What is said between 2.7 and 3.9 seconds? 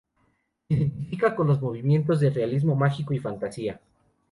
mágico y fantasía.